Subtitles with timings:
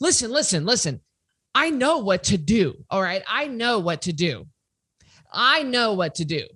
[0.00, 1.00] listen, listen, listen.
[1.54, 2.84] I know what to do.
[2.90, 3.22] All right.
[3.28, 4.46] I know what to do.
[5.32, 6.46] I know what to do.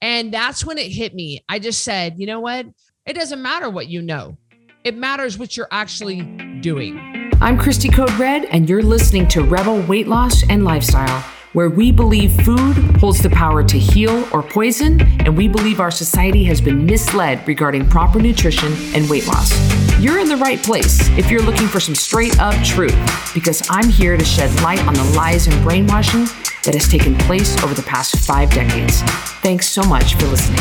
[0.00, 1.44] And that's when it hit me.
[1.48, 2.66] I just said, you know what?
[3.06, 4.38] It doesn't matter what you know,
[4.82, 6.22] it matters what you're actually
[6.60, 7.30] doing.
[7.40, 11.20] I'm Christy Code Red, and you're listening to Rebel Weight Loss and Lifestyle,
[11.52, 15.90] where we believe food holds the power to heal or poison, and we believe our
[15.90, 19.52] society has been misled regarding proper nutrition and weight loss.
[20.00, 22.94] You're in the right place if you're looking for some straight up truth,
[23.32, 26.24] because I'm here to shed light on the lies and brainwashing
[26.64, 29.02] that has taken place over the past five decades.
[29.40, 30.58] Thanks so much for listening.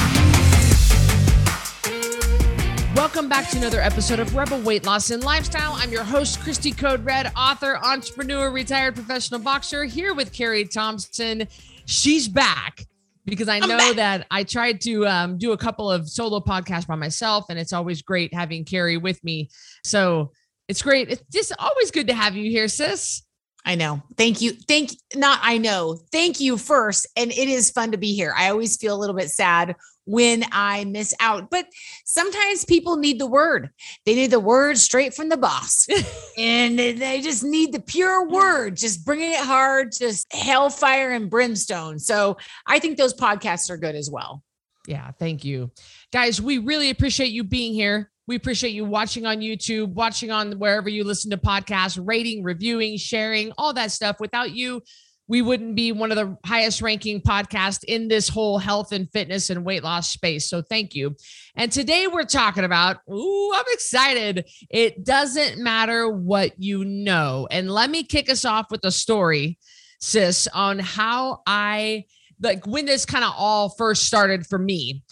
[2.95, 5.73] Welcome back to another episode of Rebel Weight Loss and Lifestyle.
[5.77, 11.47] I'm your host, Christy Code Red, author, entrepreneur, retired professional boxer, here with Carrie Thompson.
[11.85, 12.85] She's back
[13.25, 16.95] because I know that I tried to um, do a couple of solo podcasts by
[16.95, 19.49] myself, and it's always great having Carrie with me.
[19.83, 20.31] So
[20.67, 21.09] it's great.
[21.09, 23.23] It's just always good to have you here, sis.
[23.65, 24.03] I know.
[24.17, 24.51] Thank you.
[24.51, 25.97] Thank not I know.
[26.11, 27.07] Thank you first.
[27.15, 28.33] And it is fun to be here.
[28.37, 31.49] I always feel a little bit sad when I miss out.
[31.49, 31.67] But
[32.05, 33.69] sometimes people need the word.
[34.05, 35.87] They need the word straight from the boss.
[36.37, 41.99] and they just need the pure word, just bringing it hard, just hellfire and brimstone.
[41.99, 42.37] So
[42.67, 44.43] I think those podcasts are good as well.
[44.87, 45.71] Yeah, thank you.
[46.11, 48.11] Guys, we really appreciate you being here.
[48.27, 52.97] We appreciate you watching on YouTube, watching on wherever you listen to podcasts, rating, reviewing,
[52.97, 54.17] sharing, all that stuff.
[54.19, 54.81] Without you,
[55.27, 59.49] we wouldn't be one of the highest ranking podcasts in this whole health and fitness
[59.49, 60.49] and weight loss space.
[60.49, 61.15] So thank you.
[61.55, 64.49] And today we're talking about, ooh, I'm excited.
[64.69, 67.47] It doesn't matter what you know.
[67.49, 69.59] And let me kick us off with a story,
[69.99, 72.05] sis, on how I
[72.41, 75.03] like when this kind of all first started for me.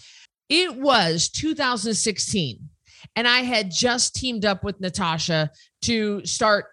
[0.50, 2.60] It was 2016
[3.16, 5.52] and I had just teamed up with Natasha
[5.84, 6.66] to start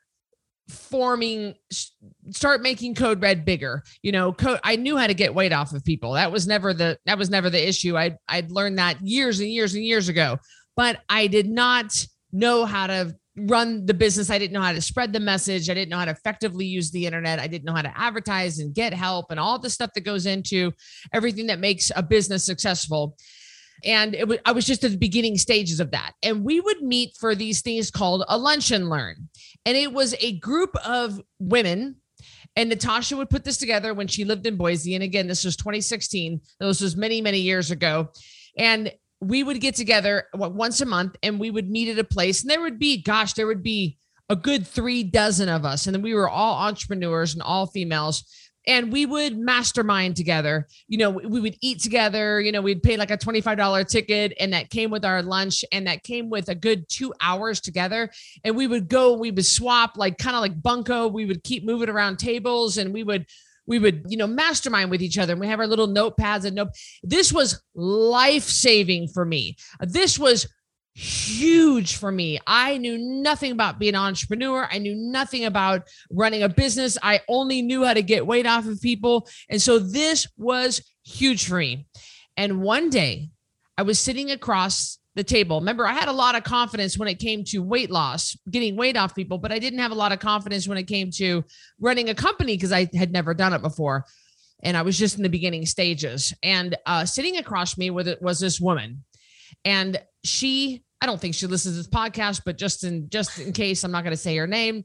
[0.69, 1.55] forming
[2.30, 3.83] start making code red bigger.
[4.02, 6.12] You know code i knew how to get weight off of people.
[6.12, 7.97] That was never the that was never the issue.
[7.97, 10.38] I I'd, learned that years and years and years ago.
[10.76, 13.16] But i did not know how to
[13.47, 14.31] run the business.
[14.31, 15.70] I didn't know how to spread the message.
[15.70, 17.38] I didn't know how to effectively use the internet.
[17.38, 20.26] I didn't know how to advertise and get help and all the stuff that goes
[20.26, 20.72] into
[21.12, 23.16] everything that makes a business successful.
[23.84, 26.12] And it was, I was just at the beginning stages of that.
[26.22, 29.28] And we would meet for these things called a lunch and learn.
[29.68, 31.96] And it was a group of women.
[32.56, 34.94] And Natasha would put this together when she lived in Boise.
[34.94, 36.40] And again, this was 2016.
[36.58, 38.08] This was many, many years ago.
[38.56, 38.90] And
[39.20, 42.40] we would get together once a month and we would meet at a place.
[42.40, 43.98] And there would be, gosh, there would be
[44.30, 45.86] a good three dozen of us.
[45.86, 48.24] And then we were all entrepreneurs and all females
[48.68, 50.68] and we would mastermind together.
[50.86, 52.40] You know, we would eat together.
[52.40, 55.86] You know, we'd pay like a $25 ticket, and that came with our lunch, and
[55.86, 58.10] that came with a good two hours together.
[58.44, 61.08] And we would go, we would swap, like kind of like bunko.
[61.08, 63.26] We would keep moving around tables, and we would
[63.66, 66.56] we would you know mastermind with each other and we have our little notepads and
[66.56, 66.68] note
[67.02, 70.48] this was life saving for me this was
[70.98, 72.41] huge for me.
[72.44, 74.69] I knew nothing about being an entrepreneur.
[74.69, 76.98] I knew nothing about running a business.
[77.00, 79.28] I only knew how to get weight off of people.
[79.48, 81.86] And so this was huge for me.
[82.36, 83.31] And one day
[83.76, 85.60] I was sitting across the table.
[85.60, 88.97] Remember, I had a lot of confidence when it came to weight loss, getting weight
[88.97, 91.44] off people, but I didn't have a lot of confidence when it came to
[91.78, 94.04] running a company because I had never done it before.
[94.65, 96.34] And I was just in the beginning stages.
[96.42, 99.04] And uh, sitting across me with it was this woman.
[99.65, 103.53] And she I don't think she listens to this podcast, but just in just in
[103.53, 104.82] case, I'm not going to say her name.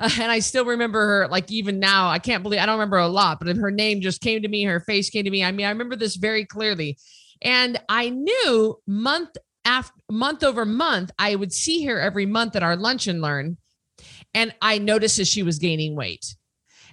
[0.00, 2.98] Uh, and I still remember her, like even now, I can't believe I don't remember
[2.98, 5.44] a lot, but her name just came to me, her face came to me.
[5.44, 6.98] I mean, I remember this very clearly,
[7.42, 9.30] and I knew month
[9.64, 13.58] after month over month, I would see her every month at our lunch and learn,
[14.34, 16.36] and I noticed as she was gaining weight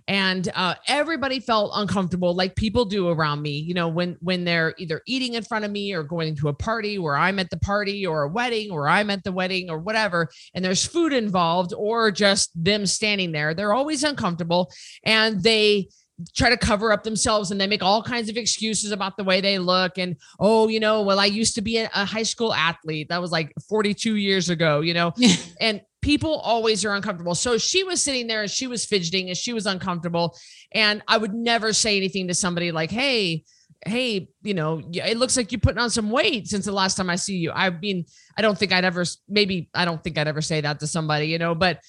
[0.08, 4.74] and uh, everybody felt uncomfortable like people do around me you know when when they're
[4.78, 7.58] either eating in front of me or going to a party where i'm at the
[7.58, 11.74] party or a wedding or i'm at the wedding or whatever and there's food involved
[11.76, 14.72] or just them standing there they're always uncomfortable.
[15.04, 15.90] And they
[16.34, 19.42] try to cover up themselves and they make all kinds of excuses about the way
[19.42, 23.10] they look and oh you know well i used to be a, high school athlete.
[23.10, 25.14] That was like 42 years ago you know?
[25.60, 27.34] And people always are uncomfortable.
[27.34, 30.38] So she was sitting there and she was fidgeting and she was uncomfortable.
[30.72, 33.44] And I would never say anything to somebody like, hey,
[33.88, 37.10] hey, you know, it looks like you're putting on some weight since the last time
[37.10, 37.52] I see you.
[37.52, 38.06] I mean,
[38.38, 41.26] I don't think I'd ever, maybe I don't think I'd ever say that to somebody,
[41.26, 41.80] you know, but,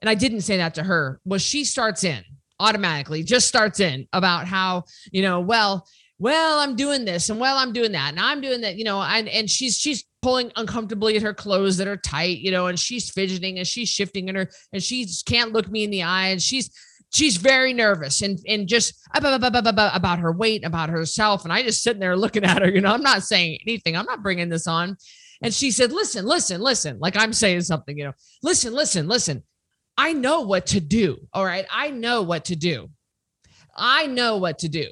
[0.00, 1.20] and I didn't say that to her.
[1.26, 2.24] Well, she starts in
[2.58, 5.86] automatically, just starts in about how, you know, well,
[6.18, 9.02] well, I'm doing this and well, I'm doing that and I'm doing that, you know,
[9.02, 12.80] and, and she's, she's pulling uncomfortably at her clothes that are tight, you know, and
[12.80, 16.26] she's fidgeting and she's shifting in her and she can't look me in the eye
[16.26, 16.68] and she's
[17.14, 21.44] she's very nervous and and just about her weight, about herself.
[21.44, 23.96] And I just sitting there looking at her, you know, I'm not saying anything.
[23.96, 24.96] I'm not bringing this on.
[25.42, 29.44] And she said, listen, listen, listen, like I'm saying something, you know, listen, listen, listen.
[29.96, 31.18] I know what to do.
[31.32, 31.66] All right.
[31.70, 32.90] I know what to do.
[33.76, 34.90] I know what to do.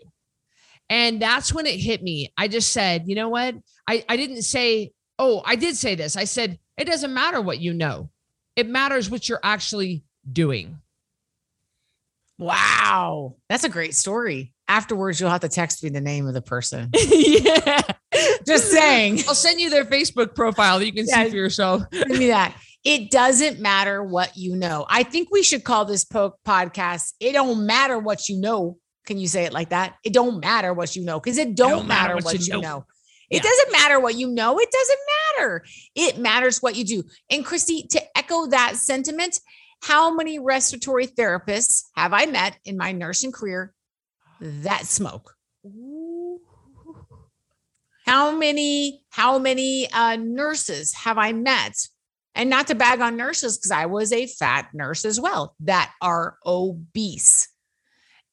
[0.88, 2.32] And that's when it hit me.
[2.38, 3.56] I just said, you know what?
[3.88, 6.16] I, I didn't say, oh, I did say this.
[6.16, 8.10] I said, it doesn't matter what you know,
[8.56, 10.78] it matters what you're actually doing.
[12.38, 13.36] Wow.
[13.48, 14.52] That's a great story.
[14.66, 16.90] Afterwards, you'll have to text me the name of the person.
[16.94, 17.82] yeah.
[18.46, 19.20] Just saying.
[19.28, 21.82] I'll send you their Facebook profile that you can yeah, see for yourself.
[21.92, 22.56] Give me that.
[22.82, 24.84] It doesn't matter what you know.
[24.88, 27.12] I think we should call this po- podcast.
[27.20, 28.78] It don't matter what you know.
[29.06, 29.96] Can you say it like that?
[30.02, 32.54] It don't matter what you know because it don't, don't matter, matter, what, what you
[32.54, 32.60] know.
[32.60, 32.86] know.
[33.30, 33.42] It yeah.
[33.42, 34.58] doesn't matter what you know.
[34.58, 34.98] It doesn't
[35.38, 35.64] matter.
[35.94, 37.04] It matters what you do.
[37.30, 39.40] And Christy, to echo that sentiment,
[39.82, 43.74] how many respiratory therapists have I met in my nursing career
[44.40, 45.34] that smoke?
[48.06, 51.88] How many, how many uh, nurses have I met?
[52.34, 55.92] And not to bag on nurses, because I was a fat nurse as well, that
[56.02, 57.48] are obese.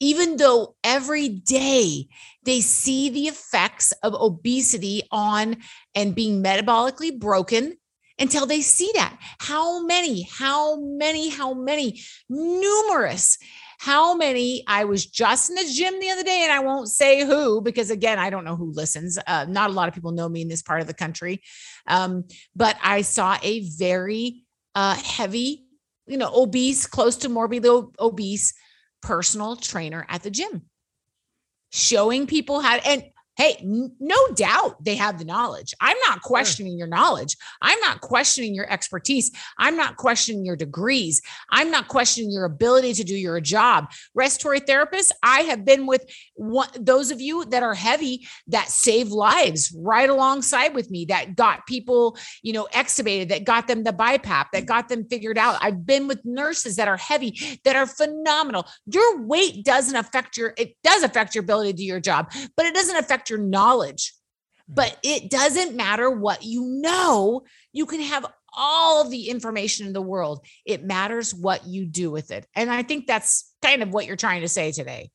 [0.01, 2.07] Even though every day
[2.43, 5.55] they see the effects of obesity on
[5.95, 7.77] and being metabolically broken
[8.19, 9.17] until they see that.
[9.39, 13.37] How many, how many, how many, numerous
[13.81, 17.25] how many I was just in the gym the other day, and I won't say
[17.25, 19.17] who because again, I don't know who listens.
[19.25, 21.41] Uh, not a lot of people know me in this part of the country,
[21.87, 22.25] um,
[22.55, 24.43] but I saw a very
[24.75, 25.65] uh, heavy,
[26.05, 28.53] you know, obese, close to morbidly obese
[29.01, 30.63] personal trainer at the gym,
[31.71, 32.77] showing people how.
[32.77, 33.03] And
[33.41, 35.73] Hey, no doubt they have the knowledge.
[35.81, 37.35] I'm not questioning your knowledge.
[37.59, 39.31] I'm not questioning your expertise.
[39.57, 41.23] I'm not questioning your degrees.
[41.49, 43.91] I'm not questioning your ability to do your job.
[44.13, 46.05] Respiratory therapists, I have been with
[46.35, 51.35] one, those of you that are heavy that save lives right alongside with me, that
[51.35, 55.57] got people, you know, extubated, that got them the BiPAP, that got them figured out.
[55.61, 58.67] I've been with nurses that are heavy, that are phenomenal.
[58.85, 62.67] Your weight doesn't affect your, it does affect your ability to do your job, but
[62.67, 64.13] it doesn't affect your knowledge.
[64.67, 64.75] Hmm.
[64.75, 67.41] But it doesn't matter what you know.
[67.73, 68.25] You can have
[68.55, 70.45] all the information in the world.
[70.65, 72.45] It matters what you do with it.
[72.55, 75.09] And I think that's kind of what you're trying to say today.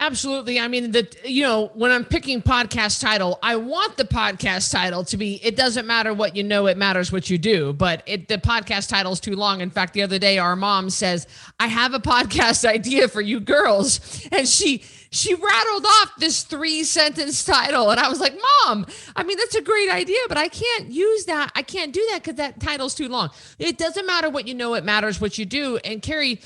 [0.00, 0.58] Absolutely.
[0.58, 5.04] I mean, that you know, when I'm picking podcast title, I want the podcast title
[5.04, 8.26] to be "It doesn't matter what you know, it matters what you do." But it
[8.26, 9.60] the podcast title is too long.
[9.60, 11.28] In fact, the other day, our mom says,
[11.60, 14.82] "I have a podcast idea for you girls," and she
[15.14, 19.54] she rattled off this three sentence title, and I was like, "Mom, I mean, that's
[19.54, 21.52] a great idea, but I can't use that.
[21.54, 23.30] I can't do that because that title's too long.
[23.58, 26.40] It doesn't matter what you know, it matters what you do." And Carrie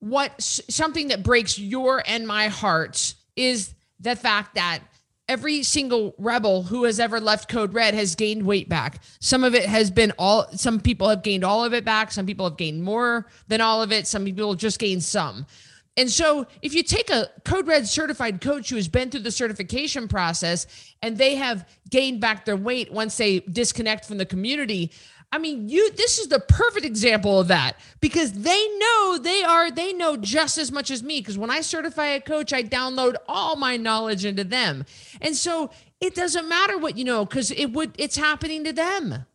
[0.00, 4.80] what something that breaks your and my heart is the fact that
[5.28, 9.54] every single rebel who has ever left code red has gained weight back some of
[9.54, 12.56] it has been all some people have gained all of it back some people have
[12.56, 15.44] gained more than all of it some people just gained some
[15.98, 19.32] and so if you take a code red certified coach who has been through the
[19.32, 20.66] certification process
[21.02, 24.92] and they have gained back their weight once they disconnect from the community
[25.30, 29.70] I mean, you this is the perfect example of that because they know they are
[29.70, 33.16] they know just as much as me because when I certify a coach, I download
[33.28, 34.86] all my knowledge into them.
[35.20, 35.70] And so
[36.00, 39.26] it doesn't matter what you know cuz it would it's happening to them.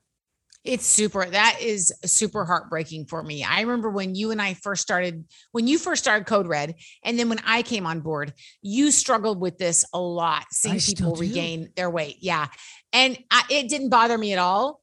[0.64, 1.26] It's super.
[1.26, 3.44] That is super heartbreaking for me.
[3.44, 7.20] I remember when you and I first started, when you first started Code Red, and
[7.20, 11.16] then when I came on board, you struggled with this a lot, seeing I people
[11.16, 12.18] regain their weight.
[12.22, 12.48] Yeah.
[12.94, 14.82] And I, it didn't bother me at all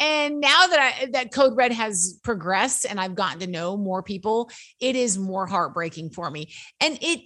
[0.00, 4.02] and now that I that Code Red has progressed and I've gotten to know more
[4.02, 6.52] people, it is more heartbreaking for me.
[6.80, 7.20] And it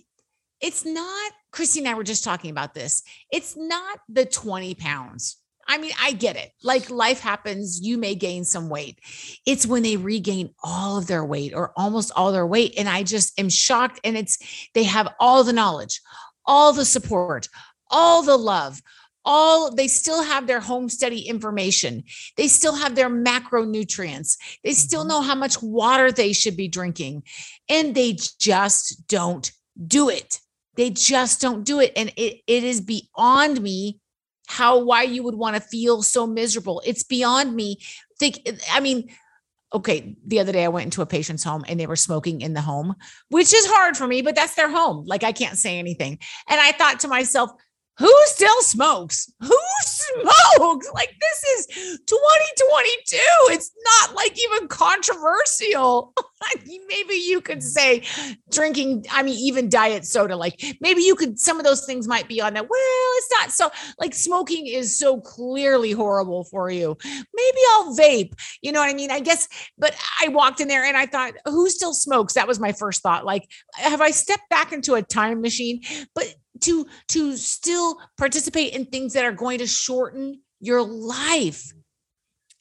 [0.61, 3.03] it's not Christy and I were just talking about this.
[3.31, 5.37] It's not the 20 pounds.
[5.67, 6.53] I mean, I get it.
[6.63, 8.99] Like life happens, you may gain some weight.
[9.47, 12.75] It's when they regain all of their weight or almost all their weight.
[12.77, 14.01] And I just am shocked.
[14.05, 14.39] And it's
[14.75, 16.01] they have all the knowledge,
[16.45, 17.49] all the support,
[17.91, 18.81] all the love,
[19.25, 22.05] all they still have their home study information
[22.37, 25.09] they still have their macronutrients they still mm-hmm.
[25.09, 27.23] know how much water they should be drinking
[27.69, 29.53] and they just don't
[29.87, 30.41] do it
[30.77, 33.99] they just don't do it and it, it is beyond me
[34.47, 36.83] how why you would want to feel so miserable.
[36.85, 37.79] It's beyond me.
[38.19, 39.11] Think i mean
[39.73, 42.55] okay the other day i went into a patient's home and they were smoking in
[42.55, 42.95] the home
[43.29, 45.05] which is hard for me but that's their home.
[45.07, 46.19] Like i can't say anything.
[46.49, 47.51] And i thought to myself
[47.97, 49.33] who still smokes?
[49.41, 50.91] Who smokes?
[50.95, 53.17] Like this is 2022.
[53.51, 56.13] It's not like even controversial.
[56.67, 57.63] maybe you could mm.
[57.63, 58.03] say
[58.51, 62.27] drinking, I mean, even diet soda, like maybe you could, some of those things might
[62.27, 62.69] be on that.
[62.69, 63.71] Well, it's not so
[64.01, 66.97] like smoking is so clearly horrible for you.
[67.05, 68.33] Maybe I'll vape.
[68.61, 69.13] You know what I mean?
[69.13, 69.49] I guess,
[69.79, 72.35] but I walked in there and I thought, who still smokes?
[72.35, 73.25] That was my first thought.
[73.25, 75.83] Like, have I stepped back into a time machine?
[76.15, 81.73] But to to still participate in things that are going to shorten your life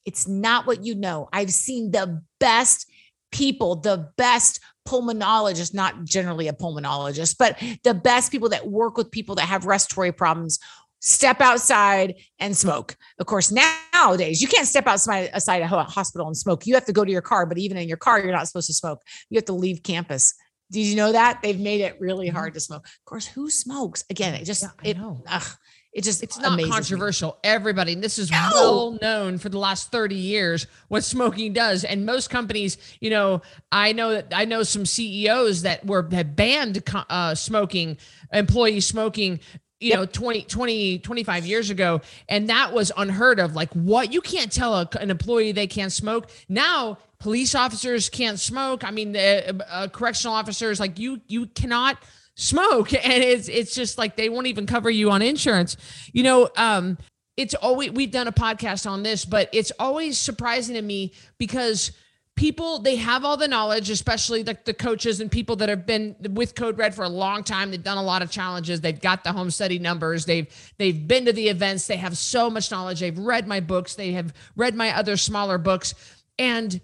[0.06, 2.90] it's not what you know i've seen the best
[3.32, 9.10] people the best pulmonologists not generally a pulmonologist but the best people that work with
[9.12, 10.60] people that have respiratory problems
[11.04, 12.96] step outside and smoke.
[13.20, 16.66] Of course, nowadays you can't step outside a hospital and smoke.
[16.66, 18.68] You have to go to your car, but even in your car, you're not supposed
[18.68, 19.02] to smoke.
[19.30, 20.34] You have to leave campus.
[20.74, 22.36] Did you know that they've made it really mm-hmm.
[22.36, 22.86] hard to smoke?
[22.86, 24.04] Of course, who smokes?
[24.10, 25.58] Again, it just yeah, it ugh,
[25.94, 27.34] it just it's not controversial.
[27.34, 27.36] Me.
[27.44, 28.50] Everybody, this is no.
[28.52, 31.84] well known for the last 30 years what smoking does.
[31.84, 36.36] And most companies, you know, I know that I know some CEOs that were have
[36.36, 37.98] banned uh, smoking,
[38.32, 39.42] employee smoking
[39.84, 40.00] you yep.
[40.00, 43.56] know 20 20 25 years ago and that was unheard of.
[43.56, 44.14] Like what?
[44.14, 46.30] You can't tell a, an employee they can't smoke.
[46.48, 48.84] Now police officers can't smoke.
[48.84, 51.98] I mean the uh, correctional officers like you you cannot
[52.36, 52.94] smoke.
[53.04, 55.78] And it's it's just like they won't even cover you on insurance.
[56.14, 56.98] You know um
[57.36, 61.92] it's always we've done a podcast on this but it's always surprising to me because
[62.36, 66.16] people they have all the knowledge especially like the coaches and people that have been
[66.32, 67.72] with code red for a long time.
[67.72, 68.82] They've done a lot of challenges.
[68.82, 70.26] They've got the home study numbers.
[70.26, 70.48] They've
[70.78, 71.88] they've been to the events.
[71.88, 73.00] They have so much knowledge.
[73.00, 73.96] They've read my books.
[73.96, 75.94] They have read my other smaller books.
[76.40, 76.82] And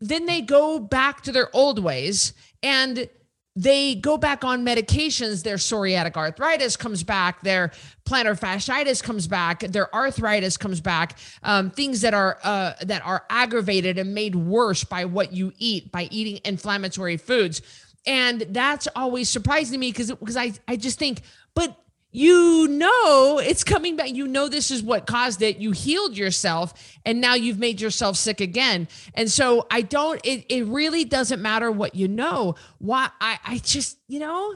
[0.00, 2.32] then they go back to their old ways.
[2.62, 3.08] And
[3.56, 7.72] they go back on medications their psoriatic arthritis comes back their
[8.04, 13.24] plantar fasciitis comes back their arthritis comes back um, things that are uh, that are
[13.30, 17.62] aggravated and made worse by what you eat by eating inflammatory foods.
[18.06, 21.22] And that's always surprising to me because because I, I just think
[21.54, 21.76] but
[22.16, 24.08] you know it's coming back.
[24.08, 25.58] You know this is what caused it.
[25.58, 26.72] You healed yourself
[27.04, 28.88] and now you've made yourself sick again.
[29.12, 32.54] And so I don't, it, it really doesn't matter what you know.
[32.78, 34.54] Why I, I just, you know,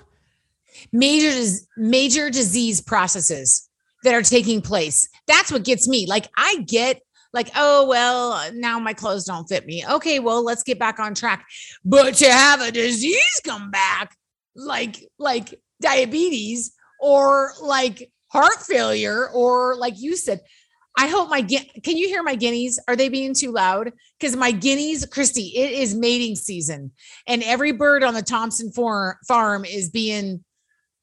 [0.90, 3.69] major major disease processes
[4.05, 5.11] that are taking place.
[5.26, 6.07] That's what gets me.
[6.07, 7.02] Like I get
[7.35, 9.85] like, oh, well, now my clothes don't fit me.
[9.87, 11.45] Okay, well, let's get back on track.
[11.85, 14.17] But to have a disease come back,
[14.57, 20.40] like, like diabetes or like heart failure or like you said
[20.97, 22.78] i hope my can you hear my guineas?
[22.88, 23.92] Are they being too loud?
[24.19, 26.92] Because my guineas christy it is mating season
[27.26, 30.45] and every bird on the thompson farm is being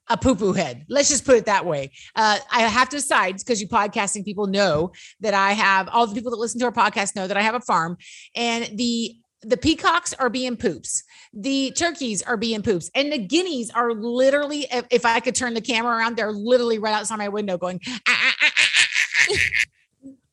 [0.10, 0.86] a poo-poo head.
[0.88, 1.92] Let's just put it that way.
[2.16, 6.16] Uh, i have to decide because you podcasting people know that i have all the
[6.16, 7.98] people that listen to our podcast know that i have a farm
[8.36, 11.04] and the the peacocks are being poops.
[11.34, 12.90] The turkeys are being poops.
[12.96, 16.80] And the guineas are literally if, if i could turn the camera around they're literally
[16.80, 19.36] right outside my window going ah, ah, ah,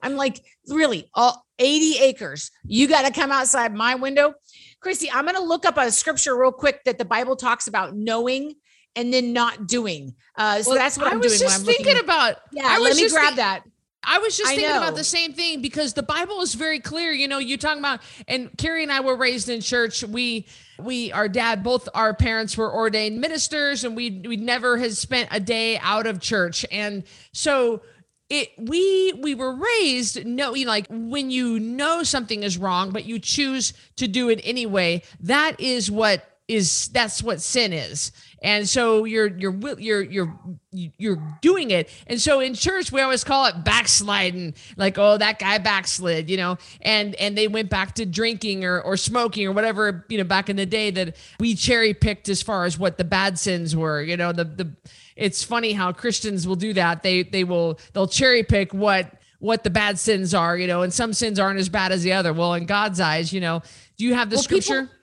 [0.03, 1.11] i'm like really?
[1.15, 2.51] All 80 acres.
[2.65, 4.35] You got to come outside my window?
[4.81, 7.95] Chrissy i'm going to look up a scripture real quick that the bible talks about
[7.95, 8.55] knowing
[8.97, 10.15] and then not doing.
[10.37, 13.09] Uh so well, that's what I doing i was just thinking about yeah let me
[13.09, 13.65] grab that
[14.07, 17.13] I was just thinking about the same thing because the Bible is very clear.
[17.13, 20.03] You know, you're talking about, and Carrie and I were raised in church.
[20.05, 20.47] We,
[20.79, 25.29] we, our dad, both our parents were ordained ministers, and we, we never has spent
[25.33, 26.65] a day out of church.
[26.71, 27.83] And so
[28.31, 32.91] it, we, we were raised, no, you know, like when you know something is wrong,
[32.91, 38.13] but you choose to do it anyway, that is what is, that's what sin is.
[38.45, 40.39] And so you're you're you're you're
[40.71, 41.89] you're doing it.
[42.07, 46.37] And so in church we always call it backsliding like oh that guy backslid you
[46.37, 46.59] know?
[46.83, 50.51] And and they went back to drinking or or smoking or whatever you know back
[50.51, 54.03] in the day that we cherry picked as far as what the bad sins were
[54.03, 54.31] you know?
[54.31, 54.71] The the
[55.17, 57.03] it's funny how christians will do that.
[57.03, 60.83] They they will they'll cherry pick what what the bad sins are you know?
[60.83, 62.35] And some sins aren't as bad as the other.
[62.35, 63.63] Well in god's eyes you know
[63.97, 64.83] do you have the well, scripture?
[64.83, 64.95] people,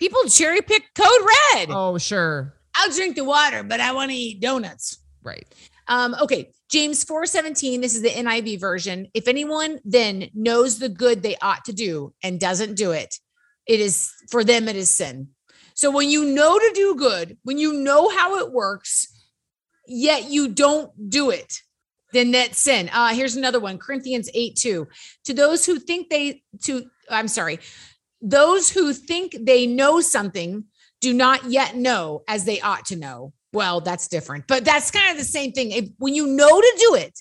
[0.00, 4.16] people cherry pick code red oh sure I'll drink the water, but I want to
[4.16, 4.98] eat donuts.
[5.22, 5.46] Right.
[5.88, 6.52] Um, okay.
[6.70, 9.08] James 4:17, this is the NIV version.
[9.12, 13.18] If anyone then knows the good they ought to do and doesn't do it,
[13.66, 15.28] it is for them it is sin.
[15.74, 19.08] So when you know to do good, when you know how it works,
[19.86, 21.60] yet you don't do it,
[22.12, 22.88] then that's sin.
[22.92, 24.88] Uh, here's another one, Corinthians 8 2.
[25.24, 27.58] To those who think they to I'm sorry,
[28.20, 30.64] those who think they know something
[31.00, 33.32] do not yet know as they ought to know.
[33.52, 35.72] Well, that's different, but that's kind of the same thing.
[35.72, 37.18] If, when you know to do it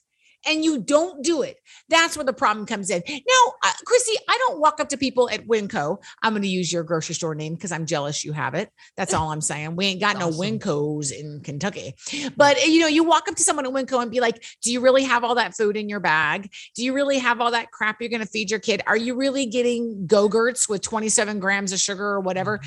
[0.48, 1.58] and you don't do it,
[1.90, 3.02] that's where the problem comes in.
[3.08, 6.02] Now, uh, Christy, I don't walk up to people at Winco.
[6.24, 8.70] I'm going to use your grocery store name because I'm jealous you have it.
[8.96, 9.76] That's all I'm saying.
[9.76, 11.96] We ain't got no Wincos in Kentucky.
[12.36, 14.72] But uh, you know, you walk up to someone at Winco and be like, "Do
[14.72, 16.52] you really have all that food in your bag?
[16.76, 18.82] Do you really have all that crap you're going to feed your kid?
[18.88, 22.60] Are you really getting Go-Gurts with 27 grams of sugar or whatever?"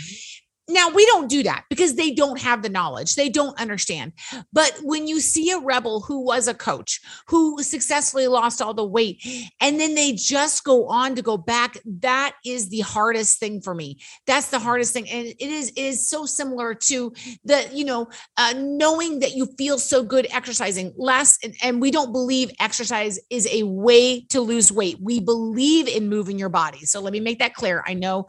[0.73, 3.15] Now, we don't do that because they don't have the knowledge.
[3.15, 4.13] They don't understand.
[4.53, 8.85] But when you see a rebel who was a coach, who successfully lost all the
[8.85, 9.23] weight,
[9.61, 13.75] and then they just go on to go back, that is the hardest thing for
[13.75, 13.99] me.
[14.27, 15.09] That's the hardest thing.
[15.11, 17.13] And it is, it is so similar to
[17.45, 21.39] the, you know, uh, knowing that you feel so good exercising less.
[21.45, 24.97] And, and we don't believe exercise is a way to lose weight.
[25.01, 26.87] We believe in moving your body.
[26.87, 27.85] So let me make that clear.
[27.87, 28.27] I know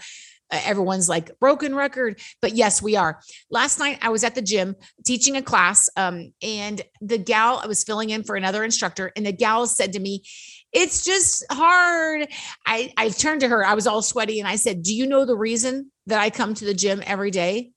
[0.65, 3.19] everyone's like broken record but yes we are
[3.49, 7.67] last night i was at the gym teaching a class um, and the gal i
[7.67, 10.23] was filling in for another instructor and the gal said to me
[10.71, 12.27] it's just hard
[12.65, 15.25] i i turned to her i was all sweaty and i said do you know
[15.25, 17.71] the reason that i come to the gym every day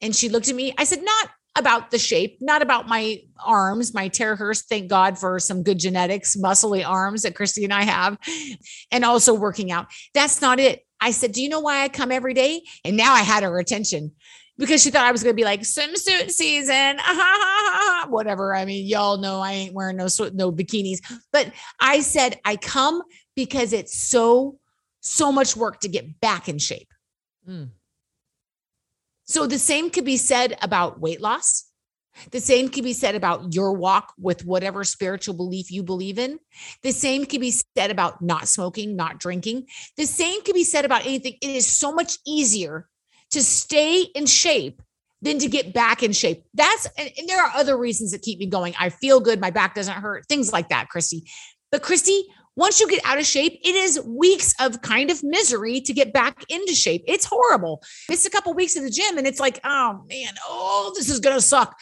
[0.00, 3.94] and she looked at me i said not about the shape, not about my arms,
[3.94, 4.68] my Tara Hurst.
[4.68, 8.18] Thank God for some good genetics, muscly arms that Christy and I have,
[8.90, 9.86] and also working out.
[10.14, 10.84] That's not it.
[11.04, 12.62] I said, Do you know why I come every day?
[12.82, 14.12] And now I had her attention
[14.56, 16.98] because she thought I was going to be like swimsuit season,
[18.08, 18.54] whatever.
[18.54, 23.02] I mean, y'all know I ain't wearing no no bikinis, but I said I come
[23.36, 24.58] because it's so
[25.00, 26.88] so much work to get back in shape.
[27.46, 27.68] Mm.
[29.24, 31.66] So the same could be said about weight loss.
[32.30, 36.38] The same can be said about your walk with whatever spiritual belief you believe in.
[36.82, 39.66] The same can be said about not smoking, not drinking.
[39.96, 41.34] The same can be said about anything.
[41.40, 42.88] It is so much easier
[43.30, 44.80] to stay in shape
[45.22, 46.44] than to get back in shape.
[46.52, 48.74] That's, and, there are other reasons that keep me going.
[48.78, 49.40] I feel good.
[49.40, 51.24] My back doesn't hurt, things like that, Christy.
[51.72, 55.80] But Christy, once you get out of shape, it is weeks of kind of misery
[55.80, 57.02] to get back into shape.
[57.08, 57.82] It's horrible.
[58.08, 61.20] Miss a couple weeks in the gym and it's like, oh man, oh, this is
[61.20, 61.76] going to suck.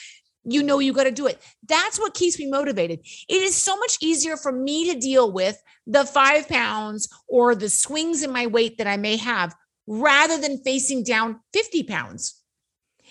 [0.45, 1.41] You know, you got to do it.
[1.69, 3.01] That's what keeps me motivated.
[3.29, 7.69] It is so much easier for me to deal with the five pounds or the
[7.69, 9.55] swings in my weight that I may have
[9.87, 12.41] rather than facing down 50 pounds.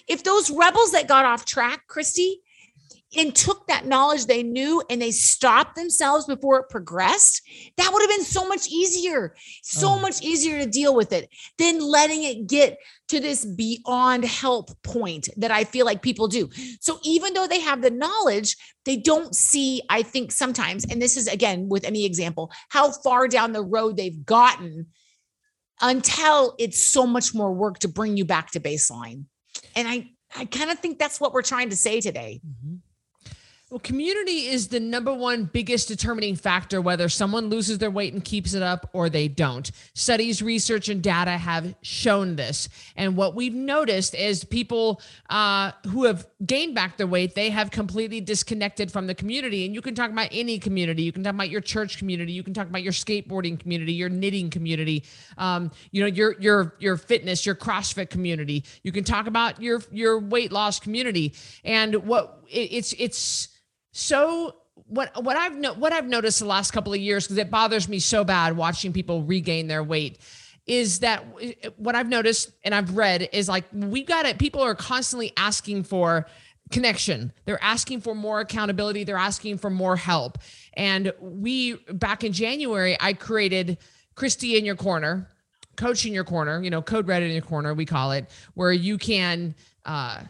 [0.08, 2.42] If those rebels that got off track, Christy,
[3.18, 7.42] and took that knowledge they knew and they stopped themselves before it progressed,
[7.78, 10.00] that would have been so much easier, so Oh.
[10.00, 12.78] much easier to deal with it than letting it get
[13.12, 16.50] to this beyond help point that I feel like people do.
[16.80, 21.18] So even though they have the knowledge, they don't see, I think sometimes, and this
[21.18, 24.88] is again with any example, how far down the road they've gotten
[25.82, 29.26] until it's so much more work to bring you back to baseline.
[29.76, 32.40] And I I kind of think that's what we're trying to say today.
[32.48, 32.76] Mm-hmm.
[33.72, 38.22] Well, community is the number one biggest determining factor whether someone loses their weight and
[38.22, 39.72] keeps it up or they don't.
[39.94, 42.68] Studies, research, and data have shown this.
[42.98, 47.72] And what we've noticed is people uh, who have gained back their weight, they have
[47.72, 49.66] completely disconnected from the community.
[49.66, 51.04] And you can talk about any community.
[51.04, 52.34] You can talk about your church community.
[52.34, 55.06] You can talk about your skateboarding community, your knitting community,
[55.38, 58.66] um, you know, your your your fitness, your CrossFit community.
[58.84, 61.36] You can talk about your your weight loss community.
[61.64, 63.48] And what it, it's it's
[63.92, 64.56] so
[64.88, 67.88] what what I've no, what I've noticed the last couple of years because it bothers
[67.88, 70.20] me so bad watching people regain their weight
[70.66, 71.26] is that
[71.78, 75.84] what I've noticed and I've read is like we've got it people are constantly asking
[75.84, 76.28] for
[76.72, 77.34] connection.
[77.44, 79.04] They're asking for more accountability.
[79.04, 80.38] They're asking for more help.
[80.74, 83.78] And we back in January I created
[84.16, 85.28] Christy in your corner
[85.78, 88.74] coach in your corner you know code red in your corner we call it where
[88.74, 90.22] you can uh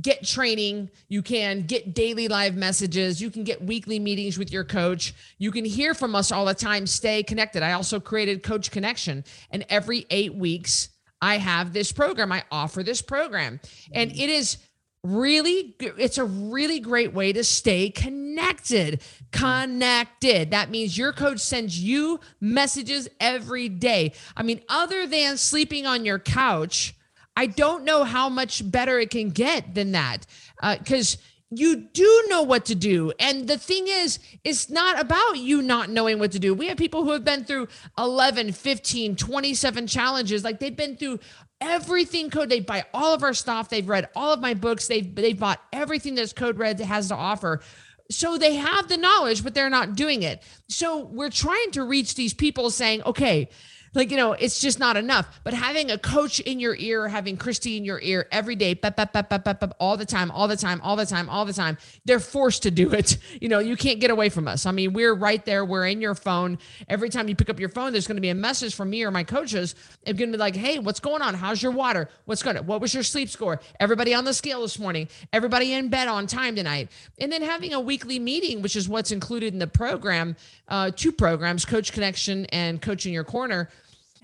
[0.00, 4.64] get training, you can get daily live messages, you can get weekly meetings with your
[4.64, 5.14] coach.
[5.38, 7.62] You can hear from us all the time, stay connected.
[7.62, 10.88] I also created Coach Connection and every 8 weeks
[11.20, 12.32] I have this program.
[12.32, 13.60] I offer this program.
[13.92, 14.58] And it is
[15.04, 21.78] really it's a really great way to stay connected connected that means your coach sends
[21.78, 26.94] you messages every day i mean other than sleeping on your couch
[27.36, 30.26] I don't know how much better it can get than that
[30.62, 31.18] uh, because
[31.50, 33.12] you do know what to do.
[33.18, 36.54] And the thing is, it's not about you not knowing what to do.
[36.54, 37.68] We have people who have been through
[37.98, 40.42] 11, 15, 27 challenges.
[40.42, 41.20] Like they've been through
[41.60, 42.48] everything code.
[42.48, 43.68] They buy all of our stuff.
[43.68, 44.88] They've read all of my books.
[44.88, 47.62] They've, they've bought everything that Code Red has to offer.
[48.10, 50.42] So they have the knowledge, but they're not doing it.
[50.68, 53.48] So we're trying to reach these people saying, okay,
[53.94, 55.40] like you know it's just not enough.
[55.44, 58.96] But having a coach in your ear having christy in your ear every day bap,
[58.96, 61.44] bap, bap, bap, bap, bap, all the time all the time all the time all
[61.44, 63.18] the time they're forced to do it.
[63.40, 64.64] You know you can't get away from us.
[64.64, 65.64] I mean we're right there.
[65.64, 66.58] We're in your phone.
[66.88, 69.02] Every time you pick up your phone there's going to be a message from me
[69.02, 69.74] or my coaches.
[70.02, 71.34] It's going to be like hey what's going on?
[71.34, 72.08] How's your water?
[72.24, 73.60] What's going on what was your sleep score?
[73.80, 75.08] Everybody on the scale this morning.
[75.32, 76.90] Everybody in bed on time tonight.
[77.18, 80.36] And then having a weekly meeting which is what's included in the program
[80.68, 83.68] uh, two programs coach connection and coach in your corner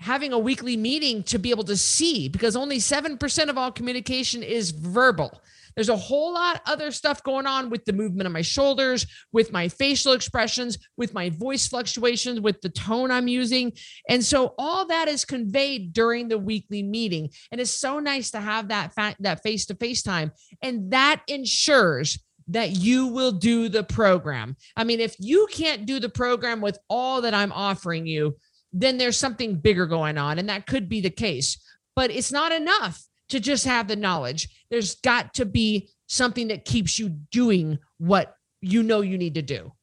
[0.01, 4.41] having a weekly meeting to be able to see because only 7% of all communication
[4.41, 5.39] is verbal.
[5.75, 9.51] There's a whole lot other stuff going on with the movement of my shoulders, with
[9.51, 13.73] my facial expressions, with my voice fluctuations, with the tone I'm using.
[14.09, 17.29] And so all that is conveyed during the weekly meeting.
[17.51, 22.71] And it's so nice to have that fa- that face-to-face time and that ensures that
[22.71, 24.57] you will do the program.
[24.75, 28.35] I mean, if you can't do the program with all that I'm offering you,
[28.73, 30.39] then there's something bigger going on.
[30.39, 31.57] And that could be the case.
[31.95, 34.49] But it's not enough to just have the knowledge.
[34.69, 39.41] There's got to be something that keeps you doing what you know you need to
[39.41, 39.73] do.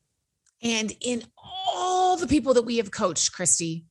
[0.63, 3.87] And in all the people that we have coached, Christy,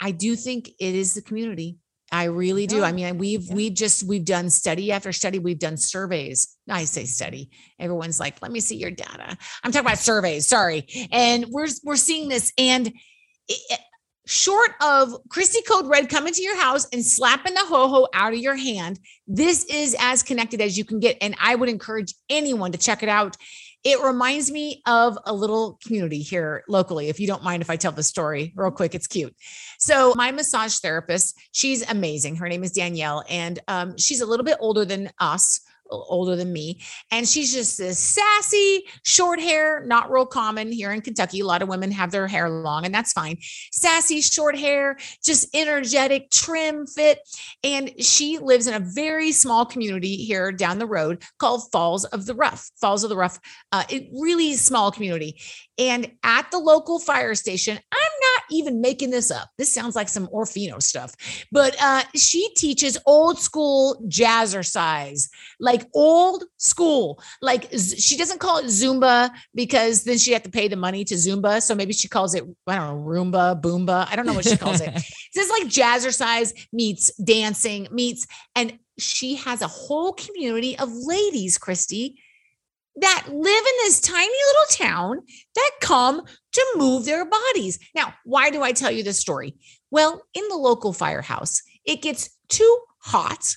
[0.00, 1.78] I do think it is the community.
[2.12, 2.84] I really do.
[2.84, 3.54] I mean, we've yeah.
[3.54, 5.38] we just we've done study after study.
[5.38, 6.56] We've done surveys.
[6.68, 7.50] I say study.
[7.80, 10.46] Everyone's like, "Let me see your data." I'm talking about surveys.
[10.46, 12.92] Sorry, and we're we're seeing this, and
[14.26, 18.32] short of Christy Code Red coming to your house and slapping the ho ho out
[18.32, 21.18] of your hand, this is as connected as you can get.
[21.20, 23.36] And I would encourage anyone to check it out.
[23.84, 27.10] It reminds me of a little community here locally.
[27.10, 29.36] If you don't mind if I tell the story real quick, it's cute.
[29.78, 32.36] So, my massage therapist, she's amazing.
[32.36, 36.52] Her name is Danielle, and um, she's a little bit older than us older than
[36.52, 36.80] me.
[37.10, 41.40] And she's just this sassy, short hair, not real common here in Kentucky.
[41.40, 43.38] A lot of women have their hair long, and that's fine.
[43.72, 47.18] Sassy, short hair, just energetic, trim, fit.
[47.62, 52.26] And she lives in a very small community here down the road called Falls of
[52.26, 52.70] the Rough.
[52.80, 53.38] Falls of the Rough,
[53.72, 55.40] uh, really small community.
[55.78, 58.12] And at the local fire station, I'm
[58.50, 59.50] even making this up.
[59.58, 61.14] This sounds like some Orofino stuff,
[61.52, 65.28] but uh, she teaches old school jazzercise,
[65.60, 67.22] like old school.
[67.42, 71.14] Like she doesn't call it Zumba because then she had to pay the money to
[71.14, 71.62] Zumba.
[71.62, 74.06] So maybe she calls it, I don't know, Roomba, Boomba.
[74.10, 74.92] I don't know what she calls it.
[75.36, 82.16] It's like jazzercise meets dancing meets, and she has a whole community of ladies, Christy,
[82.96, 85.20] that live in this tiny little town
[85.54, 86.22] that come
[86.54, 87.78] to move their bodies.
[87.94, 89.54] Now, why do I tell you this story?
[89.90, 93.56] Well, in the local firehouse, it gets too hot.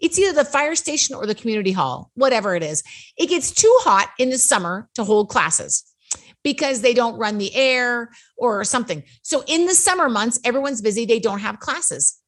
[0.00, 2.82] It's either the fire station or the community hall, whatever it is.
[3.16, 5.84] It gets too hot in the summer to hold classes
[6.42, 9.02] because they don't run the air or something.
[9.22, 12.20] So in the summer months, everyone's busy, they don't have classes.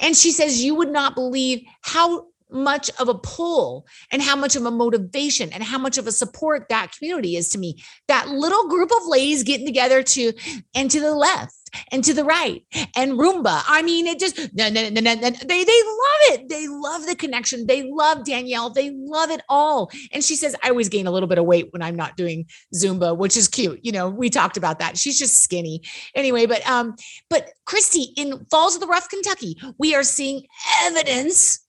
[0.00, 4.56] And she says, You would not believe how much of a pull and how much
[4.56, 7.82] of a motivation and how much of a support that community is to me.
[8.08, 10.32] That little group of ladies getting together to
[10.74, 11.54] and to the left
[11.90, 12.64] and to the right
[12.96, 13.62] and Roomba.
[13.66, 16.48] I mean, it just they they love it.
[16.48, 17.66] They love the connection.
[17.66, 18.70] They love Danielle.
[18.70, 19.90] They love it all.
[20.12, 22.46] And she says, I always gain a little bit of weight when I'm not doing
[22.74, 23.80] Zumba, which is cute.
[23.82, 24.96] You know, we talked about that.
[24.98, 25.82] She's just skinny
[26.14, 26.46] anyway.
[26.46, 26.94] But um,
[27.28, 30.46] but Christy in Falls of the Rough, Kentucky, we are seeing
[30.82, 31.63] evidence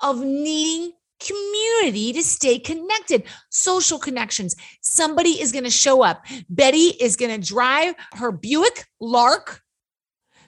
[0.00, 4.54] of needing community to stay connected, social connections.
[4.82, 6.24] Somebody is going to show up.
[6.48, 9.60] Betty is going to drive her Buick Lark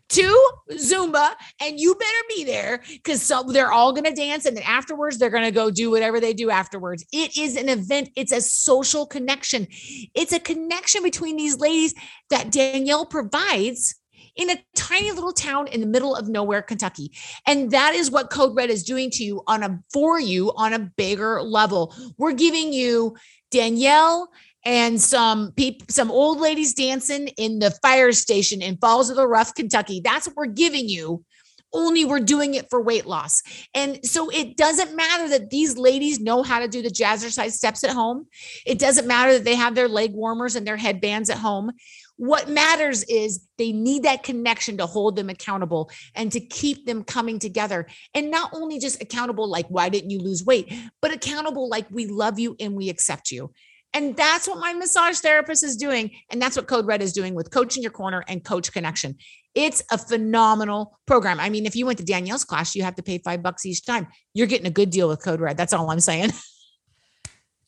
[0.09, 4.57] to Zumba, and you better be there because so they're all going to dance, and
[4.57, 7.05] then afterwards they're going to go do whatever they do afterwards.
[7.13, 8.11] It is an event.
[8.15, 9.67] It's a social connection.
[10.15, 11.93] It's a connection between these ladies
[12.31, 13.97] that Danielle provides
[14.37, 17.13] in a tiny little town in the middle of nowhere, Kentucky.
[17.47, 20.73] And that is what Code Red is doing to you on a for you on
[20.73, 21.95] a bigger level.
[22.19, 23.17] We're giving you
[23.51, 24.31] Danielle
[24.65, 29.27] and some people, some old ladies dancing in the fire station in Falls of the
[29.27, 30.01] Rough, Kentucky.
[30.03, 31.25] That's what we're giving you.
[31.73, 33.43] Only we're doing it for weight loss.
[33.75, 37.85] And so it doesn't matter that these ladies know how to do the jazzercise steps
[37.85, 38.27] at home.
[38.65, 41.71] It doesn't matter that they have their leg warmers and their headbands at home.
[42.17, 47.05] What matters is they need that connection to hold them accountable and to keep them
[47.05, 47.87] coming together.
[48.15, 52.07] And not only just accountable, like, why didn't you lose weight, but accountable, like, we
[52.07, 53.53] love you and we accept you.
[53.93, 56.11] And that's what my massage therapist is doing.
[56.31, 59.17] And that's what Code Red is doing with Coach in Your Corner and Coach Connection.
[59.55, 61.41] It's a phenomenal program.
[61.41, 63.87] I mean, if you went to Danielle's class, you have to pay five bucks each
[63.87, 64.09] time.
[64.35, 65.57] You're getting a good deal with Code Red.
[65.57, 66.33] That's all I'm saying.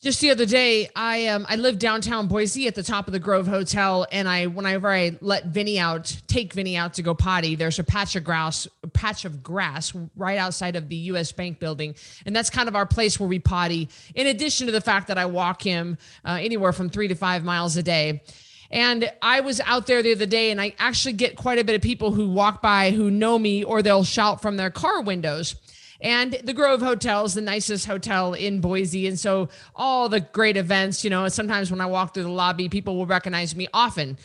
[0.01, 3.19] just the other day, I um I live downtown Boise at the top of the
[3.19, 7.55] Grove Hotel, and I whenever I let Vinny out, take Vinny out to go potty,
[7.55, 11.33] there's a patch of grass, a patch of grass right outside of the U.S.
[11.33, 13.89] Bank building, and that's kind of our place where we potty.
[14.15, 17.43] In addition to the fact that I walk him uh, anywhere from three to five
[17.43, 18.21] miles a day.
[18.71, 21.75] And I was out there the other day, and I actually get quite a bit
[21.75, 25.55] of people who walk by who know me, or they'll shout from their car windows.
[26.01, 29.07] And the Grove Hotel is the nicest hotel in Boise.
[29.07, 32.69] And so all the great events, you know, sometimes when I walk through the lobby,
[32.69, 34.17] people will recognize me often.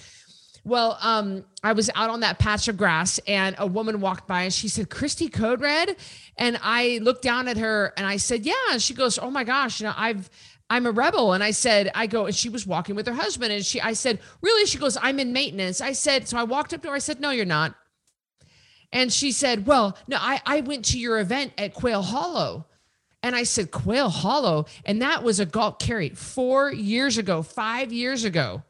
[0.66, 4.44] Well, um, I was out on that patch of grass and a woman walked by
[4.44, 5.96] and she said, Christy Code Red.
[6.38, 8.54] And I looked down at her and I said, Yeah.
[8.70, 10.30] And she goes, Oh my gosh, you know, I've
[10.70, 11.34] I'm a rebel.
[11.34, 13.52] And I said, I go, and she was walking with her husband.
[13.52, 14.64] And she I said, Really?
[14.64, 15.82] She goes, I'm in maintenance.
[15.82, 17.74] I said, so I walked up to her, I said, No, you're not.
[18.94, 22.64] And she said, Well, no, I, I went to your event at Quail Hollow.
[23.22, 24.66] And I said, Quail Hollow.
[24.84, 28.62] And that was a golf carry four years ago, five years ago.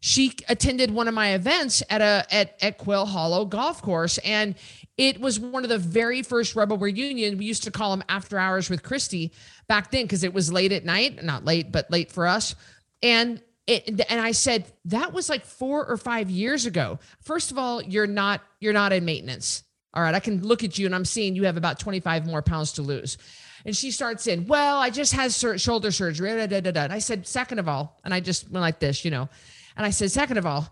[0.00, 4.18] She attended one of my events at a at, at Quail Hollow golf course.
[4.18, 4.54] And
[4.98, 7.38] it was one of the very first Rebel reunion.
[7.38, 9.32] We used to call them after hours with Christy
[9.66, 12.54] back then because it was late at night, not late, but late for us.
[13.02, 16.98] And it, and I said that was like four or five years ago.
[17.22, 19.62] First of all, you're not you're not in maintenance.
[19.94, 22.42] All right, I can look at you and I'm seeing you have about 25 more
[22.42, 23.16] pounds to lose.
[23.64, 26.46] And she starts in, well, I just had shoulder surgery.
[26.46, 29.04] Da, da, da, and I said, second of all, and I just went like this,
[29.04, 29.28] you know,
[29.76, 30.68] and I said, second of all,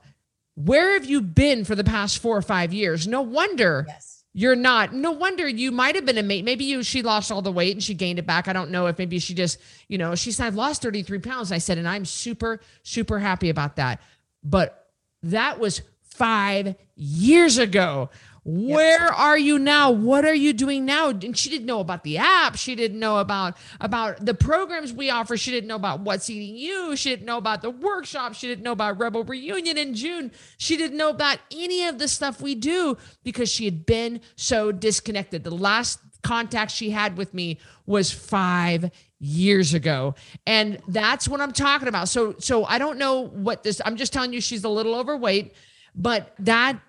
[0.56, 3.06] where have you been for the past four or five years?
[3.06, 4.94] No wonder yes you're not.
[4.94, 6.44] No wonder you might have been a mate.
[6.44, 8.48] Maybe you she lost all the weight and she gained it back.
[8.48, 11.52] I don't know if maybe she just, you know, she said I've lost 33 pounds.
[11.52, 14.00] I said, and I'm super, super happy about that.
[14.42, 14.88] But
[15.22, 18.10] that was five years ago.
[18.44, 19.12] Where yep.
[19.16, 19.92] are you now?
[19.92, 21.10] What are you doing now?
[21.10, 22.56] And she didn't know about the app.
[22.56, 25.36] She didn't know about about the programs we offer.
[25.36, 26.96] She didn't know about what's eating you.
[26.96, 28.34] She didn't know about the workshop.
[28.34, 30.32] She didn't know about Rebel Reunion in June.
[30.56, 34.72] She didn't know about any of the stuff we do because she had been so
[34.72, 35.44] disconnected.
[35.44, 40.16] The last contact she had with me was 5 years ago.
[40.48, 42.08] And that's what I'm talking about.
[42.08, 45.54] So so I don't know what this I'm just telling you she's a little overweight,
[45.94, 46.80] but that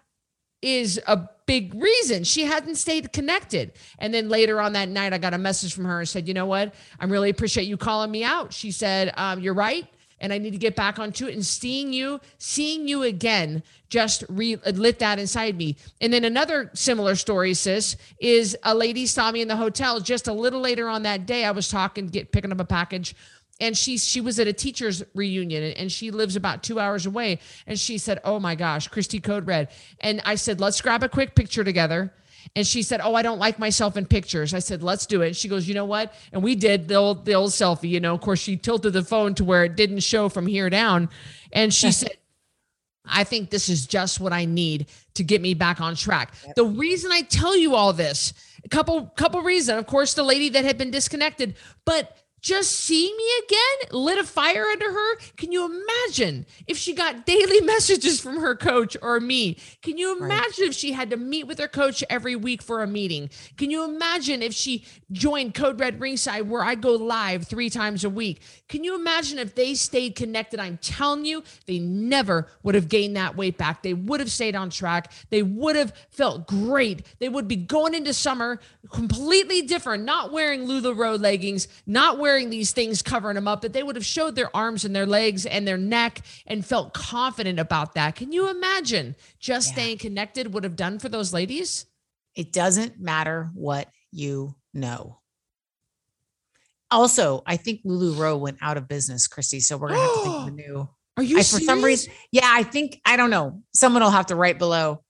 [0.64, 3.74] is a big reason she hadn't stayed connected.
[4.00, 6.34] And then later on that night, I got a message from her and said, You
[6.34, 6.74] know what?
[7.00, 8.54] I really appreciate you calling me out.
[8.54, 9.88] She said, um, You're right.
[10.20, 11.34] And I need to get back onto it.
[11.34, 15.76] And seeing you, seeing you again, just re- lit that inside me.
[16.00, 20.30] And then another similar story, sis, is a lady saw me in the hotel just
[20.30, 21.44] a little later on that day.
[21.44, 23.16] I was talking, get picking up a package
[23.64, 27.40] and she she was at a teachers reunion and she lives about two hours away.
[27.66, 29.70] And she said oh my gosh christy code red.
[30.02, 32.14] And i said let's grab a quick picture together.
[32.58, 34.54] And she said oh i don't like myself in pictures.
[34.54, 35.36] I said let's do it.
[35.36, 36.14] She goes you know what?
[36.34, 38.14] And we did the old the old selfie you know.
[38.14, 41.10] Of course she tilted the phone to where it didn't show from here down.
[41.54, 42.18] And she said
[43.06, 46.34] I think this is just what I need to get me back on track.
[46.46, 46.56] Yep.
[46.56, 50.50] The reason I tell you all this, a couple couple reason, Of course, the lady
[50.50, 55.16] that had been disconnected, but just seeing me again lit a fire under her.
[55.38, 59.58] Can you imagine if she got daily messages from her coach or me?
[59.82, 60.70] Can you imagine right.
[60.70, 63.30] if she had to meet with her coach every week for a meeting?
[63.58, 68.04] Can you imagine if she joined Code Red Ringside where I go live three times
[68.04, 68.42] a week?
[68.68, 70.60] Can you imagine if they stayed connected?
[70.60, 73.84] I'm telling you, they never would have gained that weight back.
[73.84, 75.14] They would have stayed on track.
[75.30, 77.06] They would have felt great.
[77.20, 78.60] They would be going into summer
[78.92, 83.74] completely different, not wearing LuLaRoe leggings, not wearing wearing these things covering them up, that
[83.74, 87.60] they would have showed their arms and their legs and their neck and felt confident
[87.60, 88.16] about that.
[88.16, 89.74] Can you imagine just yeah.
[89.74, 91.86] staying connected would have done for those ladies?
[92.36, 95.20] It doesn't matter what you know.
[96.90, 99.60] Also, I think LuLaRoe went out of business, Christy.
[99.60, 100.90] So we're gonna have to think of a new.
[101.18, 102.12] Are you I, for some reason?
[102.32, 103.62] Yeah, I think I don't know.
[103.76, 105.04] Someone will have to write below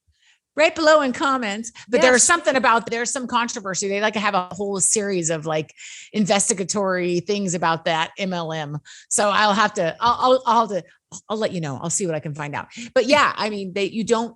[0.56, 1.72] right below in comments.
[1.90, 2.04] But yes.
[2.04, 3.88] there's something about there's some controversy.
[3.88, 5.74] They like to have a whole series of like
[6.12, 8.80] investigatory things about that MLM.
[9.10, 10.84] So I'll have to I'll I'll, I'll have to
[11.30, 11.80] I'll let you know.
[11.82, 12.68] I'll see what I can find out.
[12.94, 14.36] But yeah, I mean, they you don't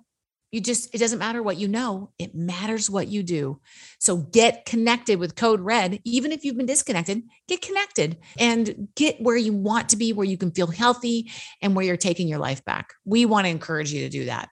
[0.50, 3.60] you just it doesn't matter what you know it matters what you do
[3.98, 9.20] so get connected with code red even if you've been disconnected get connected and get
[9.20, 12.38] where you want to be where you can feel healthy and where you're taking your
[12.38, 14.48] life back we want to encourage you to do that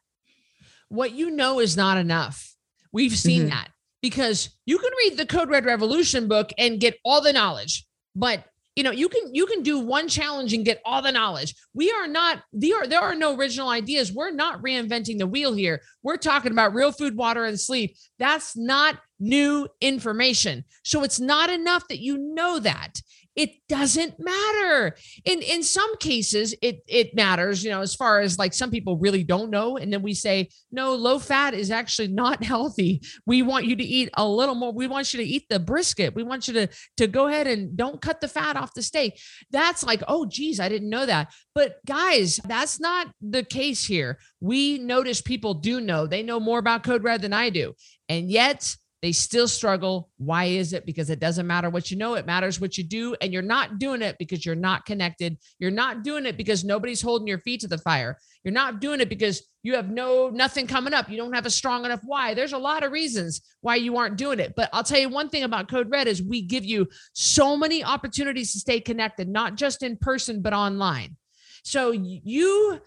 [0.88, 2.54] what you know is not enough.
[2.92, 3.50] We've seen mm-hmm.
[3.50, 3.68] that
[4.02, 8.44] because you can read the Code Red Revolution book and get all the knowledge, but
[8.74, 11.90] you know you can you can do one challenge and get all the knowledge we
[11.90, 15.80] are not there are there are no original ideas we're not reinventing the wheel here
[16.02, 20.64] we're talking about real food water and sleep That's not new information.
[20.84, 23.00] So it's not enough that you know that
[23.36, 24.96] it doesn't matter.
[25.24, 28.96] In in some cases it it matters you know as far as like some people
[28.96, 33.02] really don't know and then we say no low fat is actually not healthy.
[33.26, 34.72] We want you to eat a little more.
[34.72, 36.14] We want you to eat the brisket.
[36.14, 39.20] We want you to to go ahead and don't cut the fat off the steak.
[39.50, 41.32] That's like oh geez i didn't know that.
[41.54, 44.18] But guys that's not the case here.
[44.40, 46.06] We notice people do know.
[46.06, 47.74] They know more about code red than i do.
[48.08, 50.10] And yet they still struggle.
[50.16, 50.86] Why is it?
[50.86, 53.14] Because it doesn't matter what you know, it matters what you do.
[53.20, 55.36] And you're not doing it because you're not connected.
[55.58, 58.18] You're not doing it because nobody's holding your feet to the fire.
[58.42, 61.10] You're not doing it because you have no nothing coming up.
[61.10, 62.32] You don't have a strong enough why.
[62.32, 64.54] There's a lot of reasons why you aren't doing it.
[64.56, 67.84] But I'll tell you one thing about Code Red is we give you so many
[67.84, 71.16] opportunities to stay connected, not just in person, but online.
[71.64, 72.80] So you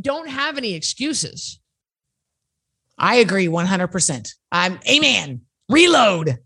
[0.00, 1.60] don't have any excuses
[3.02, 4.28] I agree 100%.
[4.52, 5.42] I'm amen.
[5.68, 6.38] Reload.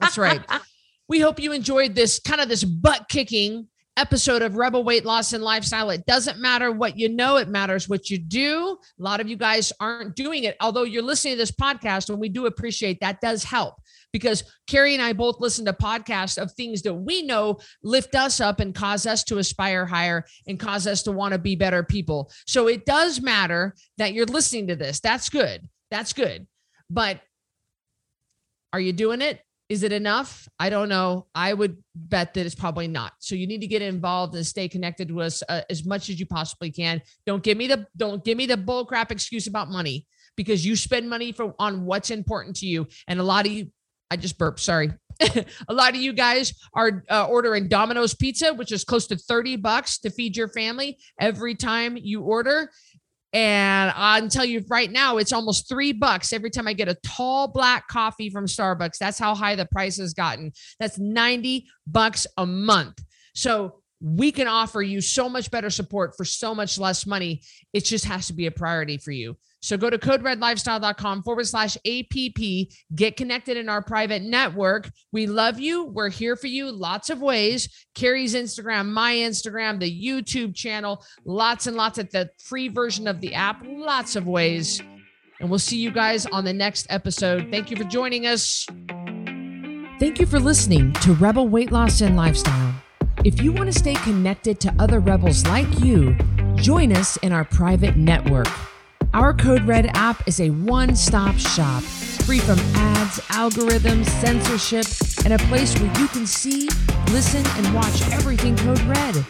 [0.00, 0.40] That's right.
[1.08, 3.66] we hope you enjoyed this kind of this butt kicking
[3.98, 5.90] episode of Rebel Weight Loss and Lifestyle.
[5.90, 8.78] It doesn't matter what you know, it matters what you do.
[8.98, 10.56] A lot of you guys aren't doing it.
[10.60, 13.74] Although you're listening to this podcast, and we do appreciate that does help
[14.12, 18.40] because Carrie and I both listen to podcasts of things that we know lift us
[18.40, 21.82] up and cause us to aspire higher and cause us to want to be better
[21.82, 22.30] people.
[22.46, 25.00] So it does matter that you're listening to this.
[25.00, 25.68] That's good.
[25.90, 26.46] That's good.
[26.88, 27.20] But
[28.72, 29.40] are you doing it?
[29.68, 30.48] Is it enough?
[30.58, 31.26] I don't know.
[31.34, 33.12] I would bet that it's probably not.
[33.18, 36.18] So you need to get involved and stay connected with us uh, as much as
[36.18, 37.02] you possibly can.
[37.26, 40.74] Don't give me the don't give me the bull crap excuse about money because you
[40.74, 42.86] spend money for on what's important to you.
[43.08, 43.66] And a lot of you
[44.10, 44.60] I just burped.
[44.60, 44.90] Sorry.
[45.68, 49.56] a lot of you guys are uh, ordering Domino's pizza, which is close to 30
[49.56, 52.70] bucks to feed your family every time you order.
[53.32, 56.96] And I'll tell you right now, it's almost three bucks every time I get a
[57.04, 58.98] tall black coffee from Starbucks.
[58.98, 60.52] That's how high the price has gotten.
[60.80, 62.98] That's 90 bucks a month.
[63.34, 67.42] So we can offer you so much better support for so much less money.
[67.72, 69.36] It just has to be a priority for you.
[69.60, 72.68] So go to coderedlifestyle.com forward slash APP.
[72.94, 74.90] Get connected in our private network.
[75.12, 75.84] We love you.
[75.84, 77.68] We're here for you lots of ways.
[77.94, 83.20] Carrie's Instagram, my Instagram, the YouTube channel, lots and lots of the free version of
[83.20, 84.80] the app, lots of ways.
[85.40, 87.48] And we'll see you guys on the next episode.
[87.50, 88.66] Thank you for joining us.
[89.98, 92.74] Thank you for listening to Rebel Weight Loss and Lifestyle.
[93.24, 96.16] If you want to stay connected to other rebels like you,
[96.54, 98.46] join us in our private network.
[99.14, 104.84] Our Code Red app is a one stop shop, free from ads, algorithms, censorship,
[105.24, 106.68] and a place where you can see,
[107.10, 109.24] listen, and watch everything Code Red.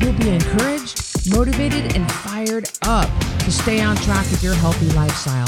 [0.00, 3.08] You'll be encouraged, motivated, and fired up
[3.40, 5.46] to stay on track with your healthy lifestyle.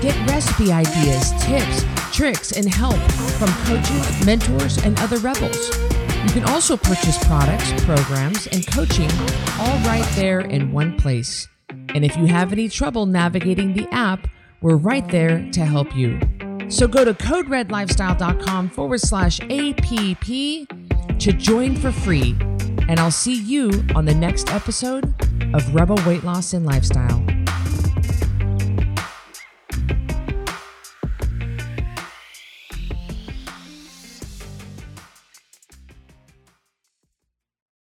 [0.00, 1.84] Get recipe ideas, tips,
[2.16, 2.98] tricks, and help
[3.38, 5.76] from coaches, mentors, and other rebels.
[6.22, 9.10] You can also purchase products, programs, and coaching
[9.58, 11.48] all right there in one place.
[11.94, 14.28] And if you have any trouble navigating the app,
[14.60, 16.20] we're right there to help you.
[16.68, 20.26] So go to coderedlifestyle.com forward slash APP
[21.18, 22.36] to join for free.
[22.88, 25.14] And I'll see you on the next episode
[25.54, 27.39] of Rebel Weight Loss and Lifestyle.